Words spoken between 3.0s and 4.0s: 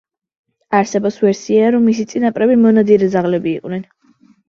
ძაღლები იყვნენ.